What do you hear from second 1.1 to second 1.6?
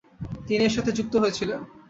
হয়েছিলেন।